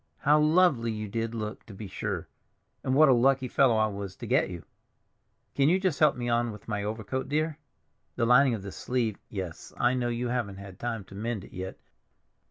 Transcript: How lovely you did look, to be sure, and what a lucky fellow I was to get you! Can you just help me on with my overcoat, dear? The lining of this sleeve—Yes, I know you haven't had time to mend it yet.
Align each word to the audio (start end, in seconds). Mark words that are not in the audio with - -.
How 0.21 0.39
lovely 0.39 0.91
you 0.91 1.07
did 1.07 1.35
look, 1.35 1.63
to 1.67 1.75
be 1.75 1.85
sure, 1.87 2.27
and 2.83 2.95
what 2.95 3.07
a 3.07 3.13
lucky 3.13 3.47
fellow 3.47 3.75
I 3.77 3.85
was 3.85 4.15
to 4.15 4.25
get 4.25 4.49
you! 4.49 4.65
Can 5.53 5.69
you 5.69 5.79
just 5.79 5.99
help 5.99 6.15
me 6.15 6.27
on 6.27 6.51
with 6.51 6.67
my 6.67 6.83
overcoat, 6.83 7.29
dear? 7.29 7.59
The 8.15 8.25
lining 8.25 8.55
of 8.55 8.63
this 8.63 8.75
sleeve—Yes, 8.77 9.73
I 9.77 9.93
know 9.93 10.09
you 10.09 10.29
haven't 10.29 10.57
had 10.57 10.79
time 10.79 11.03
to 11.03 11.13
mend 11.13 11.43
it 11.43 11.53
yet. 11.53 11.77